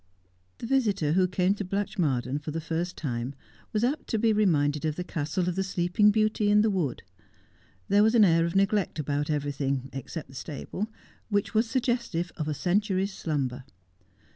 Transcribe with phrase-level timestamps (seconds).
[0.57, 3.35] The visitor who came to Blatchmardean for the first time
[3.71, 7.03] was apt to be reminded of the castle of the sleeping beauty in the wood.
[7.87, 10.87] There was an air of neglect about everything, except the stable,
[11.29, 13.63] which was suggestive of a century's slumber.